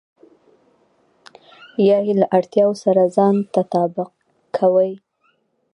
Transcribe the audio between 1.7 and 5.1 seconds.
يا يې له اړتياوو سره ځان تطابق کوئ.